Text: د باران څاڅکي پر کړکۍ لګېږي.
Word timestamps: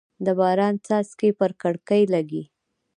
د 0.25 0.27
باران 0.39 0.75
څاڅکي 0.85 1.29
پر 1.39 1.51
کړکۍ 1.61 2.03
لګېږي. 2.13 2.43